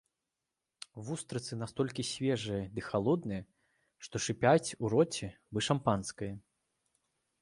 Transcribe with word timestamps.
Вустрыцы 1.09 1.53
настолькі 1.63 2.05
свежыя 2.11 2.63
ды 2.77 2.85
халодныя, 2.89 3.43
што 4.07 4.15
шыпяць 4.29 4.73
у 4.85 4.95
роце, 4.95 5.33
бы 5.53 5.59
шампанскае. 5.71 6.33